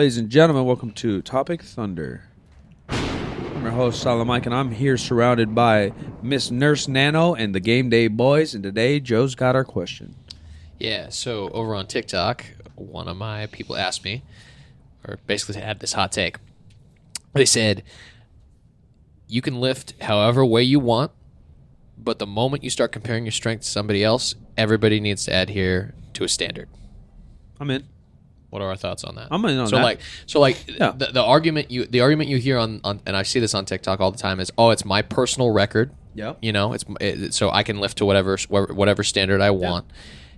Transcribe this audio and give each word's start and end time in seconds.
Ladies 0.00 0.16
and 0.16 0.30
gentlemen, 0.30 0.64
welcome 0.64 0.92
to 0.92 1.20
Topic 1.20 1.60
Thunder. 1.60 2.22
I'm 2.88 3.60
your 3.60 3.72
host, 3.72 4.00
Silent 4.00 4.28
Mike, 4.28 4.46
and 4.46 4.54
I'm 4.54 4.70
here 4.70 4.96
surrounded 4.96 5.54
by 5.54 5.92
Miss 6.22 6.50
Nurse 6.50 6.88
Nano 6.88 7.34
and 7.34 7.54
the 7.54 7.60
Game 7.60 7.90
Day 7.90 8.08
Boys. 8.08 8.54
And 8.54 8.62
today, 8.64 8.98
Joe's 8.98 9.34
got 9.34 9.54
our 9.54 9.62
question. 9.62 10.14
Yeah, 10.78 11.10
so 11.10 11.50
over 11.50 11.74
on 11.74 11.86
TikTok, 11.86 12.46
one 12.76 13.08
of 13.08 13.18
my 13.18 13.44
people 13.48 13.76
asked 13.76 14.02
me, 14.02 14.22
or 15.06 15.18
basically 15.26 15.60
had 15.60 15.80
this 15.80 15.92
hot 15.92 16.12
take. 16.12 16.38
They 17.34 17.44
said, 17.44 17.82
you 19.28 19.42
can 19.42 19.60
lift 19.60 20.00
however 20.00 20.46
way 20.46 20.62
you 20.62 20.80
want, 20.80 21.12
but 21.98 22.18
the 22.18 22.26
moment 22.26 22.64
you 22.64 22.70
start 22.70 22.90
comparing 22.90 23.26
your 23.26 23.32
strength 23.32 23.64
to 23.64 23.68
somebody 23.68 24.02
else, 24.02 24.34
everybody 24.56 24.98
needs 24.98 25.26
to 25.26 25.32
adhere 25.32 25.92
to 26.14 26.24
a 26.24 26.28
standard. 26.28 26.70
I'm 27.60 27.70
in. 27.70 27.86
What 28.50 28.62
are 28.62 28.68
our 28.68 28.76
thoughts 28.76 29.04
on 29.04 29.14
that? 29.14 29.28
I'm 29.30 29.44
in 29.44 29.58
on 29.58 29.68
so 29.68 29.76
that. 29.76 29.82
like 29.82 30.00
so 30.26 30.40
like 30.40 30.64
Yeah. 30.68 30.92
the, 30.96 31.06
the 31.06 31.22
argument 31.22 31.70
you 31.70 31.86
the 31.86 32.00
argument 32.00 32.28
you 32.30 32.36
hear 32.38 32.58
on, 32.58 32.80
on 32.84 33.00
and 33.06 33.16
I 33.16 33.22
see 33.22 33.40
this 33.40 33.54
on 33.54 33.64
TikTok 33.64 34.00
all 34.00 34.10
the 34.10 34.18
time 34.18 34.40
is 34.40 34.50
oh 34.58 34.70
it's 34.70 34.84
my 34.84 35.02
personal 35.02 35.50
record 35.50 35.92
Yeah. 36.14 36.34
you 36.42 36.52
know 36.52 36.72
it's 36.72 36.84
it, 37.00 37.32
so 37.34 37.50
I 37.50 37.62
can 37.62 37.78
lift 37.80 37.98
to 37.98 38.04
whatever 38.04 38.36
whatever 38.48 39.02
standard 39.04 39.40
I 39.40 39.50
want 39.50 39.86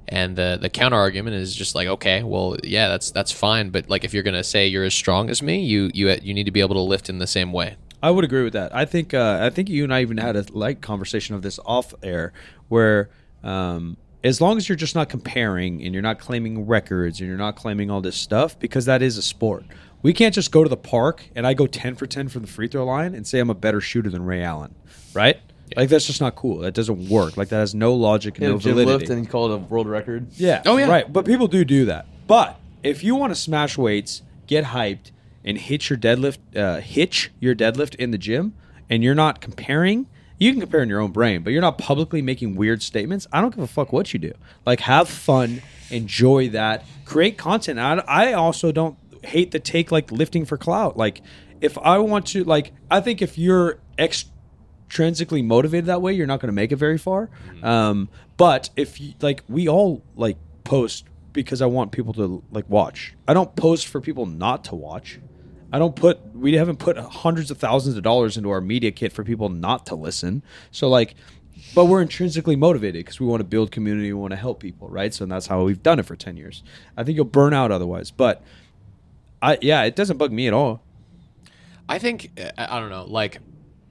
and 0.08 0.36
the 0.36 0.58
the 0.60 0.68
counter 0.68 0.96
argument 0.96 1.36
is 1.36 1.54
just 1.54 1.74
like 1.74 1.88
okay 1.88 2.22
well 2.22 2.56
yeah 2.62 2.88
that's 2.88 3.10
that's 3.10 3.32
fine 3.32 3.70
but 3.70 3.88
like 3.88 4.04
if 4.04 4.12
you're 4.12 4.22
gonna 4.24 4.44
say 4.44 4.66
you're 4.66 4.84
as 4.84 4.94
strong 4.94 5.30
as 5.30 5.42
me 5.42 5.62
you 5.62 5.90
you 5.94 6.10
you 6.22 6.34
need 6.34 6.44
to 6.44 6.50
be 6.50 6.60
able 6.60 6.74
to 6.74 6.80
lift 6.80 7.08
in 7.08 7.18
the 7.18 7.26
same 7.26 7.52
way 7.52 7.76
I 8.04 8.10
would 8.10 8.24
agree 8.24 8.42
with 8.42 8.54
that. 8.54 8.74
I 8.74 8.84
think 8.84 9.14
uh, 9.14 9.38
I 9.40 9.50
think 9.50 9.68
you 9.68 9.84
and 9.84 9.94
I 9.94 10.00
even 10.02 10.16
had 10.16 10.34
a 10.34 10.44
light 10.50 10.80
conversation 10.80 11.36
of 11.36 11.42
this 11.42 11.60
off 11.64 11.94
air, 12.02 12.32
where 12.68 13.10
um, 13.44 13.96
as 14.24 14.40
long 14.40 14.56
as 14.56 14.68
you're 14.68 14.76
just 14.76 14.94
not 14.94 15.08
comparing 15.08 15.82
and 15.82 15.92
you're 15.92 16.02
not 16.02 16.18
claiming 16.18 16.66
records 16.66 17.20
and 17.20 17.28
you're 17.28 17.38
not 17.38 17.56
claiming 17.56 17.90
all 17.90 18.00
this 18.00 18.16
stuff, 18.16 18.58
because 18.58 18.84
that 18.84 19.02
is 19.02 19.16
a 19.18 19.22
sport. 19.22 19.64
We 20.02 20.12
can't 20.12 20.34
just 20.34 20.50
go 20.50 20.62
to 20.62 20.68
the 20.68 20.76
park 20.76 21.24
and 21.34 21.46
I 21.46 21.54
go 21.54 21.66
ten 21.66 21.94
for 21.94 22.06
ten 22.06 22.28
from 22.28 22.42
the 22.42 22.48
free 22.48 22.68
throw 22.68 22.84
line 22.84 23.14
and 23.14 23.26
say 23.26 23.38
I'm 23.38 23.50
a 23.50 23.54
better 23.54 23.80
shooter 23.80 24.10
than 24.10 24.24
Ray 24.24 24.42
Allen, 24.42 24.74
right? 25.14 25.38
Like 25.76 25.88
that's 25.88 26.06
just 26.06 26.20
not 26.20 26.34
cool. 26.34 26.58
That 26.58 26.74
doesn't 26.74 27.08
work. 27.08 27.36
Like 27.36 27.48
that 27.48 27.56
has 27.60 27.74
no 27.74 27.94
logic 27.94 28.34
and 28.36 28.42
Hit 28.44 28.50
no 28.50 28.56
a 28.56 28.58
gym 28.58 28.72
validity. 28.74 28.98
lift 28.98 29.10
and 29.10 29.20
he 29.20 29.26
called 29.26 29.52
it 29.52 29.54
a 29.54 29.58
world 29.58 29.86
record. 29.86 30.26
Yeah. 30.32 30.62
Oh, 30.66 30.76
yeah. 30.76 30.86
Right. 30.88 31.10
But 31.10 31.24
people 31.24 31.46
do 31.46 31.64
do 31.64 31.86
that. 31.86 32.06
But 32.26 32.58
if 32.82 33.02
you 33.02 33.14
want 33.14 33.30
to 33.32 33.34
smash 33.36 33.78
weights, 33.78 34.22
get 34.46 34.66
hyped, 34.66 35.12
and 35.44 35.56
hitch 35.58 35.88
your 35.88 35.98
deadlift, 35.98 36.38
uh, 36.54 36.80
hitch 36.80 37.30
your 37.40 37.54
deadlift 37.54 37.94
in 37.96 38.10
the 38.10 38.18
gym, 38.18 38.54
and 38.90 39.02
you're 39.02 39.14
not 39.14 39.40
comparing. 39.40 40.06
You 40.42 40.50
can 40.50 40.60
compare 40.60 40.82
in 40.82 40.88
your 40.88 40.98
own 40.98 41.12
brain, 41.12 41.44
but 41.44 41.52
you're 41.52 41.62
not 41.62 41.78
publicly 41.78 42.20
making 42.20 42.56
weird 42.56 42.82
statements. 42.82 43.28
I 43.32 43.40
don't 43.40 43.54
give 43.54 43.62
a 43.62 43.68
fuck 43.68 43.92
what 43.92 44.12
you 44.12 44.18
do. 44.18 44.32
Like, 44.66 44.80
have 44.80 45.08
fun, 45.08 45.62
enjoy 45.88 46.48
that, 46.48 46.84
create 47.04 47.38
content. 47.38 47.78
I, 47.78 47.98
I 48.08 48.32
also 48.32 48.72
don't 48.72 48.98
hate 49.22 49.52
the 49.52 49.60
take 49.60 49.92
like 49.92 50.10
lifting 50.10 50.44
for 50.44 50.58
clout. 50.58 50.96
Like, 50.96 51.22
if 51.60 51.78
I 51.78 51.98
want 51.98 52.26
to, 52.26 52.42
like, 52.42 52.72
I 52.90 53.00
think 53.00 53.22
if 53.22 53.38
you're 53.38 53.78
extrinsically 53.96 55.44
motivated 55.44 55.86
that 55.86 56.02
way, 56.02 56.12
you're 56.12 56.26
not 56.26 56.40
going 56.40 56.48
to 56.48 56.52
make 56.52 56.72
it 56.72 56.76
very 56.76 56.98
far. 56.98 57.30
Um, 57.62 58.08
but 58.36 58.70
if 58.74 59.00
you 59.00 59.14
like, 59.20 59.44
we 59.48 59.68
all 59.68 60.02
like 60.16 60.38
post 60.64 61.04
because 61.32 61.62
I 61.62 61.66
want 61.66 61.92
people 61.92 62.14
to 62.14 62.42
like 62.50 62.68
watch. 62.68 63.14
I 63.28 63.34
don't 63.34 63.54
post 63.54 63.86
for 63.86 64.00
people 64.00 64.26
not 64.26 64.64
to 64.64 64.74
watch. 64.74 65.20
I 65.72 65.78
don't 65.78 65.96
put 65.96 66.34
we 66.34 66.52
haven't 66.54 66.78
put 66.78 66.96
hundreds 66.98 67.50
of 67.50 67.58
thousands 67.58 67.96
of 67.96 68.02
dollars 68.02 68.36
into 68.36 68.50
our 68.50 68.60
media 68.60 68.92
kit 68.92 69.12
for 69.12 69.24
people 69.24 69.48
not 69.48 69.86
to 69.86 69.94
listen. 69.94 70.42
So 70.70 70.88
like 70.88 71.14
but 71.74 71.86
we're 71.86 72.02
intrinsically 72.02 72.56
motivated 72.56 73.04
because 73.04 73.20
we 73.20 73.26
want 73.26 73.40
to 73.40 73.44
build 73.44 73.70
community, 73.70 74.12
we 74.12 74.20
want 74.20 74.32
to 74.32 74.36
help 74.36 74.60
people, 74.60 74.88
right? 74.88 75.14
So 75.14 75.24
that's 75.26 75.46
how 75.46 75.64
we've 75.64 75.82
done 75.82 75.98
it 75.98 76.04
for 76.04 76.16
10 76.16 76.36
years. 76.36 76.62
I 76.96 77.04
think 77.04 77.16
you'll 77.16 77.24
burn 77.24 77.54
out 77.54 77.70
otherwise. 77.70 78.10
But 78.10 78.42
I 79.40 79.58
yeah, 79.60 79.82
it 79.82 79.96
doesn't 79.96 80.18
bug 80.18 80.32
me 80.32 80.46
at 80.46 80.52
all. 80.52 80.82
I 81.88 81.98
think 81.98 82.30
uh, 82.38 82.50
I 82.58 82.76
I 82.76 82.80
don't 82.80 82.90
know, 82.90 83.04
like 83.04 83.38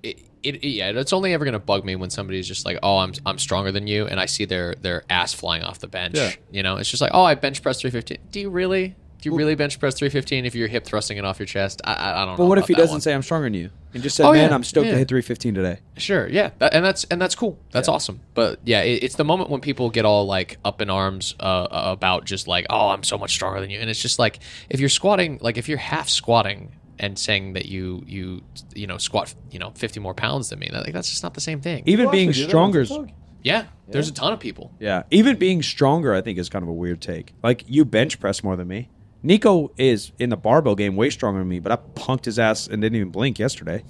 it, 0.03 0.19
it 0.43 0.63
yeah, 0.63 0.89
it's 0.89 1.13
only 1.13 1.33
ever 1.33 1.45
gonna 1.45 1.59
bug 1.59 1.83
me 1.85 1.95
when 1.95 2.09
somebody's 2.09 2.47
just 2.47 2.65
like, 2.65 2.79
oh, 2.81 2.97
I'm 2.97 3.13
I'm 3.25 3.37
stronger 3.37 3.71
than 3.71 3.87
you, 3.87 4.07
and 4.07 4.19
I 4.19 4.25
see 4.25 4.45
their 4.45 4.75
their 4.75 5.03
ass 5.09 5.33
flying 5.33 5.63
off 5.63 5.79
the 5.79 5.87
bench. 5.87 6.15
Yeah. 6.15 6.31
You 6.51 6.63
know, 6.63 6.77
it's 6.77 6.89
just 6.89 7.01
like, 7.01 7.11
oh, 7.13 7.23
I 7.23 7.35
bench 7.35 7.61
press 7.61 7.81
315. 7.81 8.31
Do 8.31 8.39
you 8.39 8.49
really? 8.49 8.95
Do 9.21 9.29
you 9.29 9.35
really 9.35 9.53
bench 9.53 9.79
press 9.79 9.93
315 9.93 10.45
if 10.45 10.55
you're 10.55 10.67
hip 10.67 10.83
thrusting 10.83 11.17
it 11.17 11.25
off 11.25 11.37
your 11.37 11.45
chest? 11.45 11.79
I, 11.85 11.93
I, 11.93 12.21
I 12.23 12.25
don't 12.25 12.33
know. 12.33 12.37
But 12.37 12.47
what 12.47 12.57
if 12.57 12.67
he 12.67 12.73
doesn't 12.73 12.95
one. 12.95 13.01
say 13.01 13.13
I'm 13.13 13.21
stronger 13.21 13.45
than 13.45 13.53
you? 13.53 13.69
And 13.93 14.01
just 14.01 14.15
said, 14.15 14.25
Oh, 14.25 14.31
"Man, 14.31 14.49
yeah, 14.49 14.55
I'm 14.55 14.63
stoked 14.63 14.87
yeah. 14.87 14.93
to 14.93 14.97
hit 14.97 15.09
315 15.09 15.53
today." 15.53 15.79
Sure, 15.97 16.27
yeah, 16.27 16.49
that, 16.57 16.73
and 16.73 16.83
that's 16.83 17.03
and 17.05 17.21
that's 17.21 17.35
cool. 17.35 17.59
That's 17.71 17.87
awesome. 17.87 18.21
But 18.33 18.59
yeah, 18.63 18.81
it, 18.81 19.03
it's 19.03 19.15
the 19.15 19.23
moment 19.23 19.51
when 19.51 19.61
people 19.61 19.89
get 19.91 20.05
all 20.05 20.25
like 20.25 20.57
up 20.65 20.81
in 20.81 20.89
arms 20.89 21.35
uh, 21.39 21.67
about 21.69 22.25
just 22.25 22.47
like, 22.47 22.65
oh, 22.69 22.89
I'm 22.89 23.03
so 23.03 23.17
much 23.17 23.31
stronger 23.31 23.61
than 23.61 23.69
you, 23.69 23.79
and 23.79 23.89
it's 23.89 24.01
just 24.01 24.17
like 24.17 24.39
if 24.69 24.79
you're 24.79 24.89
squatting, 24.89 25.37
like 25.41 25.57
if 25.57 25.69
you're 25.69 25.77
half 25.77 26.09
squatting 26.09 26.71
and 26.97 27.19
saying 27.19 27.53
that 27.53 27.65
you 27.65 28.03
you 28.07 28.41
you 28.73 28.87
know 28.87 28.97
squat 28.97 29.35
you 29.51 29.59
know 29.59 29.71
50 29.75 29.99
more 29.99 30.15
pounds 30.15 30.49
than 30.49 30.57
me, 30.59 30.69
that, 30.71 30.83
like 30.85 30.93
that's 30.93 31.09
just 31.09 31.21
not 31.21 31.35
the 31.35 31.41
same 31.41 31.61
thing. 31.61 31.83
Even 31.85 32.05
People 32.05 32.11
being 32.13 32.29
actually 32.29 32.45
do 32.45 32.51
that 32.51 32.57
on 32.57 32.71
stronger 32.71 32.81
is 32.81 32.89
TikTok? 32.89 33.09
yeah, 33.43 33.65
there's 33.89 34.07
a 34.09 34.13
ton 34.13 34.33
of 34.33 34.39
people. 34.39 34.71
Yeah, 34.79 35.03
even 35.11 35.37
being 35.37 35.61
stronger, 35.61 36.13
I 36.13 36.21
think, 36.21 36.39
is 36.39 36.49
kind 36.49 36.63
of 36.63 36.69
a 36.69 36.73
weird 36.73 37.01
take. 37.01 37.33
Like 37.43 37.65
you 37.67 37.85
bench 37.85 38.19
press 38.19 38.43
more 38.43 38.55
than 38.55 38.67
me. 38.67 38.89
Nico 39.23 39.71
is 39.77 40.11
in 40.19 40.29
the 40.29 40.37
barbell 40.37 40.75
game 40.75 40.95
way 40.95 41.09
stronger 41.09 41.39
than 41.39 41.47
me, 41.49 41.59
but 41.59 41.71
I 41.71 41.75
punked 41.75 42.25
his 42.25 42.39
ass 42.39 42.67
and 42.67 42.81
didn't 42.81 42.95
even 42.95 43.09
blink 43.09 43.37
yesterday. 43.39 43.83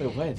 Wait, 0.00 0.14
when? 0.16 0.36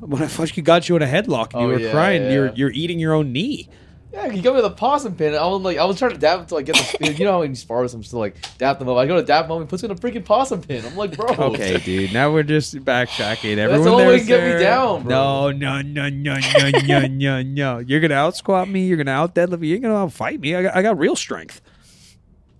When 0.00 0.22
I 0.22 0.26
fucking 0.26 0.64
got 0.64 0.88
you 0.88 0.96
in 0.96 1.02
a 1.02 1.06
headlock 1.06 1.52
and 1.54 1.62
you 1.62 1.68
Oh, 1.68 1.70
were 1.72 1.78
yeah, 1.78 1.90
crying, 1.92 2.22
yeah. 2.24 2.32
you're 2.32 2.52
you're 2.54 2.70
eating 2.70 2.98
your 2.98 3.14
own 3.14 3.32
knee. 3.32 3.68
Yeah, 4.12 4.30
he 4.30 4.40
got 4.40 4.54
me 4.54 4.62
the 4.62 4.70
possum 4.70 5.14
pin. 5.16 5.34
I 5.34 5.46
was 5.46 5.60
like, 5.62 5.76
I 5.76 5.84
was 5.84 5.98
trying 5.98 6.12
to 6.12 6.18
dab 6.18 6.40
him 6.40 6.46
to 6.46 6.54
like 6.54 6.66
get 6.66 6.76
the 6.76 6.82
speed. 6.82 7.18
You 7.18 7.24
know 7.26 7.32
how 7.32 7.38
when 7.40 7.50
you 7.50 7.56
spar 7.56 7.82
with 7.82 7.92
him, 7.92 8.02
still 8.02 8.18
like 8.20 8.36
dab 8.58 8.78
them 8.78 8.88
up. 8.88 8.96
I 8.96 9.06
go 9.06 9.16
to 9.16 9.22
dab 9.22 9.44
him 9.46 9.52
up, 9.52 9.60
he 9.60 9.66
puts 9.66 9.82
in 9.82 9.90
a 9.90 9.94
freaking 9.94 10.24
possum 10.24 10.62
pin. 10.62 10.84
I'm 10.84 10.96
like, 10.96 11.16
bro. 11.16 11.28
Okay, 11.28 11.78
dude. 11.78 12.12
Now 12.12 12.32
we're 12.32 12.42
just 12.42 12.74
backtracking. 12.76 13.56
the 13.56 13.62
Everyone 13.62 13.88
only 13.88 14.04
way 14.04 14.10
there's 14.12 14.22
to 14.22 14.28
get 14.28 14.54
me 14.56 14.62
down, 14.62 15.02
bro. 15.04 15.50
No, 15.50 15.52
no, 15.52 15.82
no, 15.82 16.08
no, 16.08 16.38
no, 16.38 16.70
no, 16.86 17.06
no, 17.06 17.42
no. 17.42 17.78
You're 17.78 18.00
gonna 18.00 18.14
out 18.14 18.36
squat 18.36 18.68
me. 18.68 18.86
You're 18.86 18.96
gonna 18.98 19.10
out 19.10 19.34
deadlift 19.34 19.60
me. 19.60 19.68
You're 19.68 19.78
gonna 19.78 19.96
out 19.96 20.12
fight 20.12 20.40
me. 20.40 20.54
I 20.54 20.62
got, 20.62 20.76
I 20.76 20.82
got 20.82 20.98
real 20.98 21.16
strength. 21.16 21.60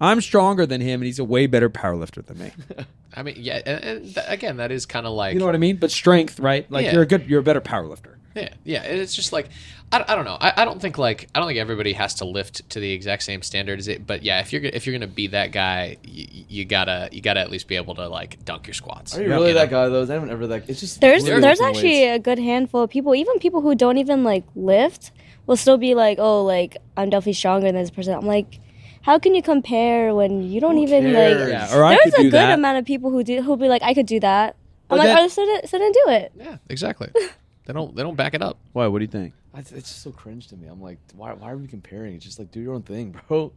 I'm 0.00 0.20
stronger 0.20 0.64
than 0.66 0.80
him, 0.80 1.00
and 1.00 1.06
he's 1.06 1.18
a 1.18 1.24
way 1.24 1.46
better 1.46 1.68
powerlifter 1.68 2.24
than 2.24 2.38
me. 2.38 2.50
I 3.14 3.22
mean, 3.22 3.34
yeah, 3.38 3.60
and, 3.66 3.84
and 3.84 4.04
th- 4.14 4.26
again, 4.28 4.58
that 4.58 4.70
is 4.70 4.86
kind 4.86 5.06
of 5.06 5.12
like 5.12 5.34
You 5.34 5.40
know 5.40 5.46
what 5.46 5.54
I 5.54 5.58
mean? 5.58 5.76
But 5.76 5.90
strength, 5.90 6.38
right? 6.38 6.70
Like 6.70 6.84
Yeah. 6.86 6.92
you're 6.94 7.02
a 7.02 7.06
good, 7.06 7.26
you're 7.28 7.40
a 7.40 7.42
better 7.42 7.60
powerlifter. 7.60 8.14
Yeah, 8.36 8.50
yeah. 8.62 8.82
It's 8.84 9.16
just 9.16 9.32
like 9.32 9.48
I, 9.90 10.04
I 10.06 10.14
don't 10.14 10.24
know. 10.26 10.36
I, 10.40 10.52
I 10.58 10.64
don't 10.64 10.80
think 10.80 10.96
like 10.98 11.28
I 11.34 11.40
don't 11.40 11.48
think 11.48 11.58
everybody 11.58 11.94
has 11.94 12.14
to 12.16 12.24
lift 12.24 12.68
to 12.70 12.78
the 12.78 12.92
exact 12.92 13.24
same 13.24 13.42
standard 13.42 13.80
as 13.80 13.88
it. 13.88 14.06
But 14.06 14.22
yeah, 14.22 14.38
if 14.40 14.52
you're 14.52 14.60
go- 14.62 14.70
if 14.72 14.86
you're 14.86 14.92
gonna 14.96 15.08
be 15.10 15.26
that 15.28 15.50
guy, 15.50 15.96
you, 16.04 16.26
you 16.48 16.64
gotta 16.64 17.08
you 17.10 17.20
gotta 17.20 17.40
at 17.40 17.50
least 17.50 17.66
be 17.66 17.74
able 17.74 17.96
to 17.96 18.06
like 18.06 18.44
dunk 18.44 18.68
your 18.68 18.74
squats. 18.74 19.16
Are 19.16 19.22
you 19.22 19.28
Yeah. 19.28 19.34
really 19.34 19.48
You 19.48 19.54
that 19.54 19.72
know? 19.72 19.84
guy 19.86 19.88
though? 19.88 20.02
Is 20.02 20.10
anyone 20.10 20.30
ever 20.30 20.46
that? 20.48 20.68
It's 20.68 20.78
just 20.78 21.00
There's 21.00 21.24
literally 21.24 21.42
there's 21.42 21.58
lifting 21.58 21.76
actually 21.76 22.00
weights. 22.02 22.16
a 22.16 22.18
good 22.20 22.38
handful 22.38 22.82
of 22.82 22.90
people, 22.90 23.14
even 23.16 23.38
people 23.40 23.60
who 23.62 23.74
don't 23.74 23.98
even 23.98 24.22
like 24.22 24.44
lift, 24.54 25.10
will 25.46 25.56
still 25.56 25.78
be 25.78 25.94
like, 25.96 26.18
oh, 26.20 26.44
like 26.44 26.76
I'm 26.96 27.10
definitely 27.10 27.32
stronger 27.32 27.66
than 27.66 27.74
this 27.74 27.90
person. 27.90 28.14
I'm 28.14 28.26
like, 28.26 28.60
how 29.08 29.18
can 29.18 29.34
you 29.34 29.42
compare 29.42 30.14
when 30.14 30.42
you 30.42 30.60
don't 30.60 30.76
Who 30.76 30.82
even 30.82 31.02
cares? 31.12 31.40
like? 31.40 31.50
Yeah, 31.50 31.74
or 31.76 31.82
I 31.84 31.94
There's 31.96 32.04
could 32.04 32.14
a 32.14 32.22
do 32.24 32.30
good 32.30 32.32
that. 32.50 32.58
amount 32.58 32.76
of 32.78 32.84
people 32.84 33.10
who 33.10 33.24
do 33.24 33.40
who'll 33.42 33.56
be 33.56 33.68
like, 33.68 33.82
I 33.82 33.94
could 33.94 34.06
do 34.06 34.20
that. 34.20 34.54
But 34.88 34.94
I'm 34.94 34.98
like, 35.06 35.08
that- 35.14 35.22
oh, 35.24 35.28
so 35.28 35.46
then, 35.46 35.66
so 35.66 35.78
then 35.78 35.92
do 35.92 36.04
it. 36.08 36.32
Yeah, 36.36 36.56
exactly. 36.68 37.08
they 37.66 37.72
don't 37.72 37.94
they 37.96 38.02
don't 38.02 38.16
back 38.16 38.34
it 38.34 38.42
up. 38.42 38.58
Why? 38.74 38.86
What 38.86 38.98
do 38.98 39.04
you 39.04 39.10
think? 39.10 39.32
I- 39.54 39.60
It's 39.60 39.70
just 39.70 40.02
so 40.02 40.10
cringe 40.12 40.48
to 40.48 40.56
me. 40.56 40.66
I'm 40.68 40.82
like, 40.82 40.98
why? 41.14 41.32
Why 41.32 41.50
are 41.52 41.56
we 41.56 41.66
comparing? 41.66 42.14
It's 42.16 42.24
just 42.24 42.38
like 42.38 42.50
do 42.50 42.60
your 42.60 42.74
own 42.74 42.82
thing, 42.82 43.16
bro. 43.28 43.52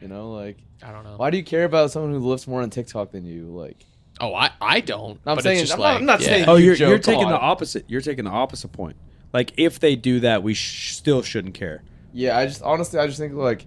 You 0.00 0.08
know, 0.08 0.32
like 0.32 0.58
I 0.82 0.92
don't 0.92 1.04
know. 1.04 1.16
why 1.16 1.30
do 1.30 1.36
you 1.38 1.44
care 1.44 1.64
about 1.64 1.90
someone 1.90 2.12
who 2.12 2.18
lifts 2.18 2.46
more 2.46 2.60
on 2.62 2.70
TikTok 2.70 3.12
than 3.12 3.24
you? 3.24 3.44
Like, 3.46 3.84
Oh, 4.20 4.34
I 4.34 4.50
I 4.60 4.80
don't. 4.80 5.18
I'm 5.26 5.36
but 5.36 5.44
saying- 5.44 5.60
it's 5.60 5.70
just 5.70 5.72
I'm 5.74 5.78
not- 5.80 5.84
like 5.88 5.98
I'm 6.00 6.06
not 6.06 6.20
yeah. 6.20 6.26
saying- 6.26 6.44
Oh, 6.48 6.56
You 6.56 6.66
you're 6.66 6.74
joke, 6.74 6.88
you're 6.90 6.98
taking 6.98 7.22
come 7.22 7.30
the 7.32 7.38
on. 7.38 7.50
opposite. 7.50 7.84
You're 7.88 8.00
taking 8.02 8.24
the 8.26 8.30
opposite 8.30 8.68
point. 8.72 8.96
Like 9.32 9.52
if 9.56 9.80
they 9.80 9.96
do 9.96 10.20
that, 10.20 10.42
we 10.42 10.52
sh- 10.54 10.92
still 10.94 11.22
shouldn't 11.22 11.54
care. 11.54 11.82
yeah, 12.12 12.36
I 12.36 12.44
just 12.46 12.62
honestly, 12.62 12.98
I 12.98 13.06
just 13.06 13.18
think 13.18 13.32
like 13.34 13.64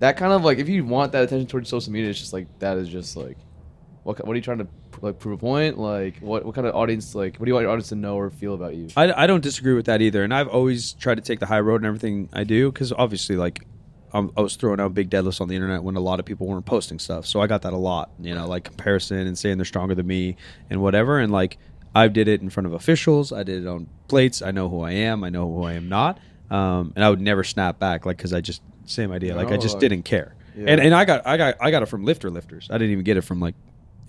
that 0.00 0.16
kind 0.16 0.32
of 0.32 0.44
like 0.44 0.58
if 0.58 0.68
you 0.68 0.84
want 0.84 1.12
that 1.12 1.24
attention 1.24 1.46
towards 1.46 1.68
social 1.68 1.92
media, 1.92 2.10
it's 2.10 2.18
just 2.18 2.32
like 2.32 2.46
that 2.60 2.76
is 2.78 2.88
just 2.88 3.16
like 3.16 3.36
what 4.04 4.24
what 4.26 4.32
are 4.32 4.36
you 4.36 4.42
trying 4.42 4.58
to 4.58 4.68
like 5.02 5.18
prove 5.18 5.34
a 5.34 5.38
point? 5.38 5.78
Like 5.78 6.18
what 6.20 6.44
what 6.44 6.54
kind 6.54 6.66
of 6.66 6.74
audience 6.74 7.14
like 7.14 7.36
what 7.36 7.44
do 7.44 7.50
you 7.50 7.54
want 7.54 7.64
your 7.64 7.72
audience 7.72 7.88
to 7.90 7.96
know 7.96 8.16
or 8.16 8.30
feel 8.30 8.54
about 8.54 8.74
you? 8.74 8.88
I, 8.96 9.24
I 9.24 9.26
don't 9.26 9.42
disagree 9.42 9.74
with 9.74 9.86
that 9.86 10.00
either, 10.00 10.24
and 10.24 10.32
I've 10.32 10.48
always 10.48 10.94
tried 10.94 11.16
to 11.16 11.20
take 11.20 11.40
the 11.40 11.46
high 11.46 11.60
road 11.60 11.82
in 11.82 11.86
everything 11.86 12.28
I 12.32 12.44
do 12.44 12.72
because 12.72 12.92
obviously, 12.92 13.36
like, 13.36 13.66
I 14.12 14.20
was 14.40 14.56
throwing 14.56 14.80
out 14.80 14.94
big 14.94 15.10
deadlifts 15.10 15.40
on 15.40 15.48
the 15.48 15.54
internet 15.54 15.82
when 15.82 15.96
a 15.96 16.00
lot 16.00 16.18
of 16.20 16.26
people 16.26 16.46
weren't 16.46 16.64
posting 16.64 16.98
stuff, 16.98 17.26
so 17.26 17.40
I 17.40 17.46
got 17.46 17.62
that 17.62 17.72
a 17.72 17.78
lot. 17.78 18.10
You 18.20 18.34
know, 18.34 18.46
like 18.46 18.64
comparison 18.64 19.26
and 19.26 19.38
saying 19.38 19.58
they're 19.58 19.64
stronger 19.64 19.94
than 19.94 20.06
me 20.06 20.36
and 20.70 20.80
whatever, 20.80 21.18
and 21.18 21.32
like 21.32 21.58
I 21.94 22.08
did 22.08 22.28
it 22.28 22.40
in 22.40 22.50
front 22.50 22.66
of 22.66 22.72
officials, 22.72 23.32
I 23.32 23.42
did 23.42 23.64
it 23.64 23.68
on 23.68 23.88
plates. 24.08 24.40
I 24.40 24.52
know 24.52 24.68
who 24.68 24.80
I 24.80 24.92
am, 24.92 25.24
I 25.24 25.28
know 25.28 25.52
who 25.52 25.64
I 25.64 25.74
am 25.74 25.88
not, 25.88 26.18
um, 26.50 26.92
and 26.96 27.04
I 27.04 27.10
would 27.10 27.20
never 27.20 27.44
snap 27.44 27.78
back, 27.78 28.06
like 28.06 28.16
because 28.16 28.32
I 28.32 28.40
just 28.40 28.62
same 28.90 29.12
idea, 29.12 29.34
like 29.36 29.48
I 29.48 29.56
just 29.56 29.74
like- 29.74 29.80
didn't 29.80 30.02
care. 30.02 30.34
Yeah. 30.56 30.64
And 30.68 30.80
and 30.80 30.94
I 30.94 31.04
got 31.04 31.26
I 31.26 31.36
got 31.36 31.54
I 31.60 31.70
got 31.70 31.82
it 31.82 31.86
from 31.86 32.04
lifter 32.04 32.30
lifters. 32.30 32.68
I 32.70 32.78
didn't 32.78 32.92
even 32.92 33.04
get 33.04 33.16
it 33.16 33.20
from 33.22 33.38
like 33.40 33.54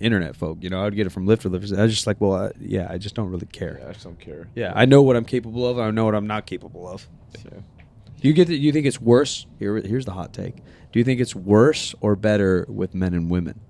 internet 0.00 0.34
folk. 0.34 0.58
You 0.62 0.70
know, 0.70 0.80
I 0.80 0.84
would 0.84 0.96
get 0.96 1.06
it 1.06 1.10
from 1.10 1.26
lifter 1.26 1.48
lifters. 1.48 1.72
I 1.72 1.82
was 1.82 1.92
just 1.92 2.06
like, 2.06 2.20
well, 2.20 2.34
I, 2.34 2.50
yeah, 2.58 2.88
I 2.90 2.98
just 2.98 3.14
don't 3.14 3.30
really 3.30 3.46
care. 3.46 3.78
Yeah, 3.80 3.88
I 3.88 3.92
just 3.92 4.04
don't 4.04 4.18
care. 4.18 4.48
Yeah, 4.56 4.72
I 4.74 4.84
know 4.86 5.02
what 5.02 5.14
I'm 5.14 5.24
capable 5.24 5.66
of. 5.68 5.78
I 5.78 5.90
know 5.90 6.04
what 6.06 6.14
I'm 6.14 6.26
not 6.26 6.46
capable 6.46 6.88
of. 6.88 7.06
So, 7.40 7.50
Do 7.50 8.28
you 8.28 8.32
get? 8.32 8.48
The, 8.48 8.56
you 8.56 8.72
think 8.72 8.86
it's 8.86 9.00
worse? 9.00 9.46
Here, 9.58 9.76
here's 9.76 10.06
the 10.06 10.12
hot 10.12 10.32
take. 10.32 10.56
Do 10.92 10.98
you 10.98 11.04
think 11.04 11.20
it's 11.20 11.36
worse 11.36 11.94
or 12.00 12.16
better 12.16 12.66
with 12.68 12.94
men 12.94 13.14
and 13.14 13.30
women? 13.30 13.60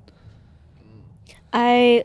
I 1.53 2.05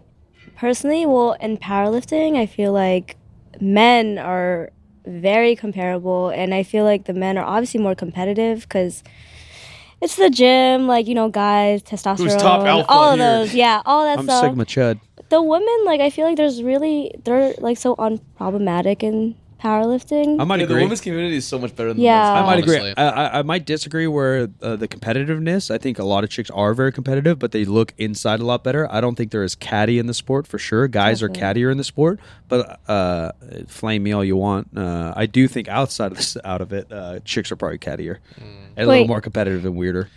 personally, 0.56 1.06
well, 1.06 1.34
in 1.34 1.58
powerlifting, 1.58 2.36
I 2.36 2.46
feel 2.46 2.74
like 2.74 3.16
men 3.62 4.18
are 4.18 4.72
very 5.06 5.56
comparable, 5.56 6.30
and 6.30 6.54
I 6.54 6.64
feel 6.64 6.84
like 6.84 7.06
the 7.06 7.14
men 7.14 7.38
are 7.38 7.46
obviously 7.46 7.80
more 7.80 7.96
competitive 7.96 8.62
because 8.62 9.04
it's 10.02 10.16
the 10.16 10.30
gym, 10.30 10.88
like 10.88 11.08
you 11.08 11.16
know, 11.16 11.30
guys, 11.30 11.84
testosterone, 11.84 12.40
top 12.40 12.66
alpha 12.66 12.90
all 12.90 13.12
of 13.12 13.20
here? 13.20 13.28
those, 13.28 13.54
yeah, 13.54 13.82
all 13.86 14.04
that 14.04 14.20
I'm 14.20 14.26
stuff. 14.26 14.44
Sigma 14.44 14.66
Chud. 14.66 15.00
The 15.30 15.42
women, 15.42 15.86
like, 15.86 16.02
I 16.02 16.10
feel 16.12 16.28
like 16.28 16.38
there's 16.38 16.62
really 16.62 17.12
they're 17.24 17.54
like 17.58 17.78
so 17.78 17.96
unproblematic 17.96 19.02
in 19.02 19.36
powerlifting. 19.66 20.40
I 20.40 20.44
might 20.44 20.60
Yeah, 20.60 20.68
the 20.68 20.76
women's 20.76 21.02
community 21.02 21.36
is 21.38 21.48
so 21.48 21.58
much 21.60 21.76
better 21.76 21.94
than 21.94 22.02
Yeah. 22.02 22.24
the 22.24 22.32
I 22.32 22.34
men's. 22.36 22.46
might 22.48 22.60
agree. 22.64 22.78
Honestly. 22.78 22.98
I, 22.98 23.10
I, 23.28 23.40
I 23.40 23.42
might 23.42 23.66
disagree 23.66 24.08
where 24.08 24.48
uh, 24.62 24.76
the 24.76 24.88
competitiveness. 24.88 25.70
I 25.74 25.78
think 25.78 26.00
a 26.00 26.04
lot 26.04 26.24
of 26.24 26.30
chicks 26.30 26.50
are 26.52 26.74
very 26.74 26.92
competitive, 26.92 27.40
but 27.40 27.52
they 27.52 27.66
look 27.66 27.94
inside 27.98 28.40
a 28.40 28.46
lot 28.46 28.64
better. 28.64 28.88
I 28.92 29.02
don't 29.02 29.16
think 29.16 29.32
they're 29.32 29.44
as 29.44 29.56
catty 29.56 30.00
in 30.00 30.06
the 30.08 30.14
sport 30.14 30.48
for 30.48 30.58
sure. 30.60 30.88
Guys 30.88 31.22
are 31.24 31.28
Definitely. 31.28 31.62
cattier 31.64 31.72
in 31.72 31.78
the 31.78 31.84
sport, 31.84 32.20
but 32.48 32.80
uh, 32.90 33.32
flame 33.68 34.04
me 34.04 34.12
all 34.12 34.24
you 34.24 34.36
want. 34.38 34.78
Uh, 34.78 35.14
I 35.16 35.26
do 35.26 35.48
think 35.48 35.68
outside 35.68 36.12
of 36.12 36.18
this, 36.18 36.38
out 36.46 36.62
of 36.62 36.72
it, 36.74 36.92
uh, 36.92 37.20
chicks 37.26 37.52
are 37.52 37.56
probably 37.56 37.80
cattier 37.80 38.18
and 38.78 38.86
a 38.86 38.86
little 38.88 39.08
more 39.08 39.22
competitive 39.22 39.66
and 39.66 39.76
weirder. 39.76 40.10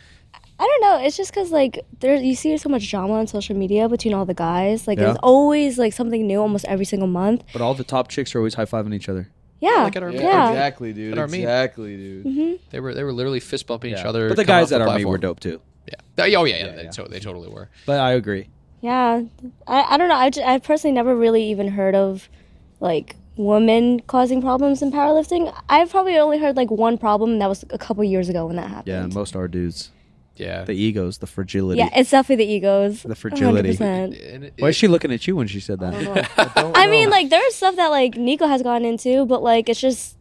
I 0.60 0.64
don't 0.66 0.80
know. 0.82 1.06
It's 1.06 1.16
just 1.16 1.30
because 1.32 1.52
like 1.52 1.78
there 2.00 2.16
you 2.16 2.34
see 2.34 2.56
so 2.58 2.68
much 2.68 2.90
drama 2.90 3.14
on 3.14 3.28
social 3.28 3.54
media 3.56 3.88
between 3.88 4.12
all 4.12 4.24
the 4.26 4.34
guys. 4.34 4.88
Like 4.88 4.98
Yeah. 4.98 5.04
there's 5.06 5.18
always 5.22 5.78
like 5.78 5.92
something 5.92 6.26
new 6.26 6.40
almost 6.40 6.64
every 6.64 6.84
single 6.84 7.06
month. 7.06 7.44
But 7.52 7.62
all 7.62 7.74
the 7.74 7.84
top 7.84 8.08
chicks 8.08 8.34
are 8.34 8.38
always 8.38 8.54
high 8.54 8.64
fiving 8.64 8.92
each 8.92 9.08
other. 9.08 9.28
Yeah, 9.60 9.82
like 9.84 9.96
at 9.96 10.02
our 10.02 10.10
Yeah. 10.10 10.20
Yeah. 10.22 10.48
exactly, 10.50 10.92
dude. 10.92 11.12
At 11.14 11.18
our 11.18 11.26
meet. 11.26 11.40
Exactly, 11.40 11.96
dude. 11.96 12.22
hmm 12.24 12.52
They 12.70 12.80
were 12.80 12.94
they 12.94 13.02
were 13.04 13.12
literally 13.12 13.40
fist 13.40 13.66
bumping 13.66 13.92
each 13.92 14.04
other. 14.04 14.28
But 14.28 14.36
the 14.36 14.44
guys 14.44 14.72
off 14.72 14.80
at 14.80 14.84
the 14.84 14.90
our 14.90 14.96
meet 14.98 15.04
were 15.06 15.18
dope 15.18 15.40
too. 15.40 15.60
Yeah. 15.88 15.94
Oh 16.38 16.44
yeah, 16.44 16.56
yeah. 16.56 16.66
Yeah, 16.66 16.72
they, 16.76 16.82
yeah. 16.84 16.90
to- 16.90 17.08
they 17.08 17.18
totally 17.20 17.48
were. 17.48 17.68
But 17.86 18.00
I 18.00 18.12
agree. 18.12 18.48
Yeah, 18.80 19.22
I, 19.66 19.82
I 19.94 19.96
don't 19.96 20.08
know. 20.08 20.14
I, 20.14 20.30
ju- 20.30 20.42
I 20.42 20.58
personally 20.58 20.94
never 20.94 21.16
really 21.16 21.42
even 21.50 21.68
heard 21.68 21.96
of 21.96 22.28
like 22.78 23.16
women 23.36 23.98
causing 24.00 24.40
problems 24.40 24.82
in 24.82 24.92
powerlifting. 24.92 25.52
I've 25.68 25.90
probably 25.90 26.16
only 26.18 26.38
heard 26.38 26.56
like 26.56 26.70
one 26.70 26.96
problem, 26.98 27.32
and 27.32 27.40
that 27.42 27.48
was 27.48 27.64
a 27.70 27.78
couple 27.78 28.04
years 28.04 28.28
ago 28.28 28.46
when 28.46 28.54
that 28.56 28.68
happened. 28.68 28.86
Yeah, 28.86 29.06
most 29.06 29.34
are 29.34 29.48
dudes. 29.48 29.90
Yeah. 30.38 30.64
The 30.64 30.72
egos, 30.74 31.18
the 31.18 31.26
fragility. 31.26 31.78
Yeah, 31.78 31.88
it's 31.94 32.10
definitely 32.10 32.44
the 32.44 32.52
egos. 32.52 33.02
The 33.02 33.14
fragility. 33.14 33.76
100%. 33.76 34.52
Why 34.58 34.68
is 34.68 34.76
she 34.76 34.88
looking 34.88 35.12
at 35.12 35.26
you 35.26 35.36
when 35.36 35.46
she 35.46 35.60
said 35.60 35.80
that? 35.80 35.94
I 36.74 36.86
mean, 36.90 37.10
like 37.10 37.30
there's 37.30 37.54
stuff 37.54 37.76
that 37.76 37.88
like 37.88 38.16
Nico 38.16 38.46
has 38.46 38.62
gotten 38.62 38.84
into, 38.86 39.26
but 39.26 39.42
like 39.42 39.68
it's 39.68 39.80
just 39.80 40.17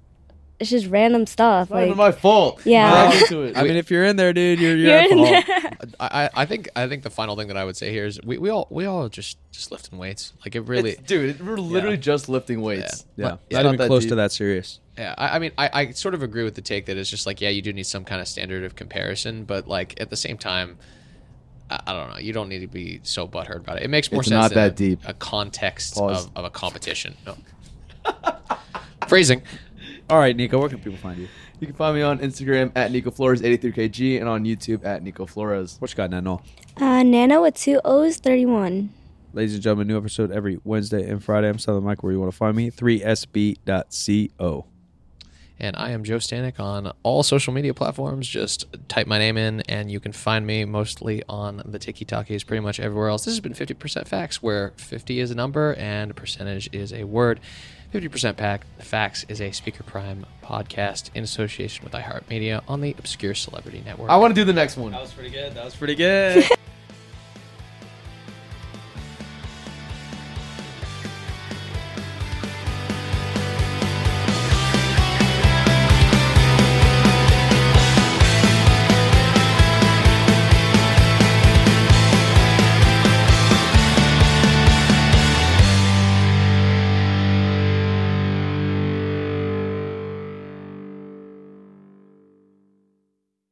it's 0.60 0.70
just 0.72 0.88
random 0.88 1.26
stuff. 1.28 1.68
It's 1.68 1.72
not 1.72 1.84
even 1.84 1.98
my 1.98 2.12
fault. 2.12 2.62
Yeah. 2.66 2.90
Drag 2.92 3.14
me 3.14 3.20
into 3.22 3.42
it. 3.44 3.58
I 3.58 3.64
mean, 3.64 3.76
if 3.76 3.92
you're 3.92 4.04
in 4.06 4.16
there, 4.16 4.34
dude, 4.34 4.60
you're, 4.60 4.76
you're, 4.76 4.90
you're 4.90 4.98
in 5.00 5.10
fault. 5.10 5.46
there. 5.48 5.72
I, 6.00 6.24
I- 6.26 6.30
I 6.34 6.46
think 6.46 6.70
I 6.76 6.88
think 6.88 7.04
the 7.04 7.10
final 7.10 7.36
thing 7.36 7.48
that 7.50 7.58
I 7.58 7.64
would 7.66 7.78
say 7.78 7.92
here 7.92 8.06
is 8.06 8.20
we, 8.24 8.38
we 8.38 8.50
all 8.50 8.68
we 8.72 8.86
all 8.86 9.08
just 9.10 9.38
just 9.52 9.72
lifting 9.72 9.98
weights. 10.00 10.34
Like 10.44 10.56
it 10.56 10.62
really 10.62 10.92
It's- 10.92 11.06
dude, 11.08 11.46
we're 11.46 11.58
literally 11.58 11.98
just 11.98 12.28
lifting 12.30 12.62
weights. 12.62 13.06
Yeah, 13.16 13.24
But- 13.24 13.30
not 13.30 13.40
yeah, 13.50 13.60
even 13.60 13.72
not 13.74 13.78
that 13.80 13.88
close 13.88 14.04
deep. 14.04 14.10
to 14.10 14.16
that 14.16 14.32
serious. 14.32 14.80
Yeah, 14.98 15.14
I, 15.16 15.36
I 15.36 15.40
mean, 15.40 15.52
I, 15.60 15.70
I 15.74 15.92
sort 15.92 16.16
of 16.16 16.24
agree 16.24 16.44
with 16.44 16.56
the 16.56 16.62
take 16.64 16.88
that 16.88 16.98
it's 16.98 17.10
just 17.12 17.28
like, 17.28 17.40
yeah, 17.40 17.50
you 17.50 17.62
do 17.62 17.72
need 17.72 17.86
some 17.86 18.04
kind 18.04 18.20
of 18.20 18.28
standard 18.28 18.64
of 18.64 18.76
comparison, 18.76 19.44
but 19.44 19.68
like 19.68 20.02
at 20.02 20.10
the 20.10 20.16
same 20.16 20.40
time, 20.40 20.80
I, 21.70 21.80
I 21.86 21.94
don't 21.94 22.10
know, 22.10 22.18
you 22.18 22.34
don't 22.34 22.50
need 22.50 22.62
to 22.62 22.68
be 22.68 23.00
so 23.04 23.28
butthurt 23.28 23.58
about 23.58 23.78
it. 23.78 23.84
It 23.84 23.90
makes 23.90 24.12
more 24.12 24.22
It's 24.22 24.30
sense 24.30 24.42
not 24.42 24.52
in 24.54 24.56
that 24.56 24.72
a, 24.72 24.76
deep. 24.76 25.00
a 25.06 25.14
context 25.14 26.00
of, 26.00 26.32
of 26.36 26.46
a 26.46 26.50
competition. 26.50 27.16
No. 27.28 27.38
Phrasing. 29.08 29.42
All 30.10 30.18
right, 30.20 30.36
Nico, 30.36 30.58
where 30.60 30.70
can 30.70 30.80
people 30.80 30.98
find 30.98 31.20
you? 31.20 31.28
You 31.60 31.68
can 31.68 31.76
find 31.76 31.94
me 31.96 32.02
on 32.02 32.20
Instagram 32.20 32.72
at 32.76 32.92
Nico 32.92 33.12
Flores 33.12 33.42
83kg 33.42 34.20
and 34.22 34.30
on 34.30 34.46
YouTube 34.46 34.86
at 34.86 35.04
Nico 35.04 35.26
Flores. 35.26 35.76
What 35.80 35.92
you 35.92 35.98
got, 35.98 36.12
Nano? 36.12 36.42
Uh, 36.78 37.04
Nano 37.04 37.42
with 37.42 37.56
two 37.56 37.82
O's, 37.84 38.18
thirty-one. 38.18 38.90
Ladies 39.34 39.54
and 39.56 39.62
gentlemen, 39.62 39.88
new 39.88 39.98
episode 39.98 40.32
every 40.32 40.60
Wednesday 40.64 41.10
and 41.10 41.22
Friday. 41.22 41.50
I'm 41.50 41.60
Silent 41.60 41.84
Mike, 41.86 42.04
where 42.04 42.14
you 42.14 42.20
want 42.20 42.32
to 42.32 42.38
find 42.38 42.56
me. 42.56 42.72
3sb.co. 42.72 44.66
And 45.60 45.76
I 45.76 45.92
am 45.92 46.04
Joe 46.04 46.18
Stanek 46.18 46.60
on 46.60 46.92
all 47.04 47.24
social 47.24 47.54
media 47.54 47.74
platforms. 47.74 48.28
Just 48.28 48.66
type 48.88 49.08
my 49.08 49.18
name 49.18 49.38
in, 49.38 49.62
and 49.62 49.90
you 49.90 50.00
can 50.00 50.12
find 50.12 50.46
me 50.46 50.66
mostly 50.66 51.24
on 51.28 51.64
the 51.66 51.80
Tiki 51.80 52.06
Talkies, 52.06 52.44
pretty 52.44 52.62
much 52.62 52.80
everywhere 52.80 53.10
else. 53.10 53.26
This 53.26 53.34
has 53.34 53.40
been 53.40 53.54
50% 53.54 54.08
Facts, 54.08 54.44
where 54.44 54.74
50 54.78 55.20
is 55.20 55.32
a 55.32 55.36
number 55.36 55.74
and 55.76 56.16
percentage 56.16 56.70
is 56.72 56.94
a 56.94 57.06
word. 57.06 57.40
50% 57.94 58.36
pack, 58.36 58.66
Facts 58.80 59.26
is 59.30 59.40
a 59.40 59.50
Spreaker 59.50 59.86
Prime 59.86 60.26
podcast 60.44 61.10
in 61.16 61.24
association 61.24 61.84
with 61.84 61.94
iHeartMedia 61.94 62.62
on 62.68 62.82
the 62.82 62.96
Obscure 63.00 63.34
Celebrity 63.34 63.82
Network. 63.86 64.10
I 64.10 64.18
want 64.18 64.36
to 64.36 64.42
do 64.42 64.46
the 64.46 64.54
next 64.54 64.78
one. 64.78 64.92
That 64.92 65.02
was 65.02 65.14
pretty 65.14 65.30
good. 65.30 65.54
That 65.56 65.66
was 65.66 65.76
pretty 65.76 65.96
good. 65.96 66.46